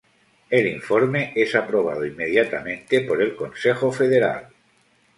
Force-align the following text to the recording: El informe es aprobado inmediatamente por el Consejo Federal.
El 0.49 0.65
informe 0.65 1.31
es 1.35 1.53
aprobado 1.53 2.07
inmediatamente 2.07 3.01
por 3.01 3.21
el 3.21 3.35
Consejo 3.35 3.91
Federal. 3.91 4.47